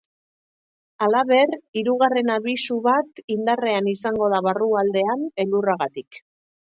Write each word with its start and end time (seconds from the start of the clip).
Halaber, 1.07 1.51
hirugarren 1.79 2.31
abisu 2.35 2.77
bat 2.87 3.21
indarrean 3.35 3.91
izango 3.91 4.31
da 4.35 4.39
barrualdean, 4.47 5.27
elurragatik. 5.45 6.19